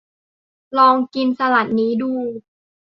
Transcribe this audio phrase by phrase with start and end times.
[0.77, 2.11] ลองกินสลัดนี้ดู